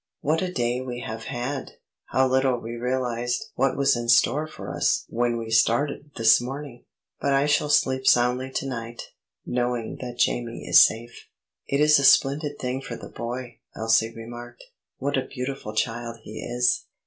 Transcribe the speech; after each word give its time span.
"What 0.21 0.41
a 0.41 0.51
day 0.51 0.81
we 0.81 1.01
have 1.01 1.25
had! 1.25 1.73
How 2.05 2.27
little 2.27 2.57
we 2.59 2.73
realised 2.75 3.51
what 3.53 3.77
was 3.77 3.95
in 3.95 4.09
store 4.09 4.47
for 4.47 4.73
us 4.73 5.05
when 5.09 5.37
we 5.37 5.51
started 5.51 6.09
this 6.17 6.41
morning! 6.41 6.85
But 7.19 7.33
I 7.33 7.45
shall 7.45 7.69
sleep 7.69 8.07
soundly 8.07 8.49
to 8.49 8.65
night, 8.65 9.03
knowing 9.45 9.99
that 10.01 10.17
Jamie 10.17 10.65
is 10.67 10.81
safe." 10.81 11.27
"It 11.67 11.79
is 11.79 11.99
a 11.99 12.03
splendid 12.03 12.57
thing 12.57 12.81
for 12.81 12.95
the 12.95 13.09
boy," 13.09 13.59
Elsie 13.75 14.11
remarked. 14.11 14.63
"What 14.97 15.17
a 15.17 15.27
beautiful 15.27 15.75
child 15.75 16.21
he 16.23 16.39
is!" 16.39 16.85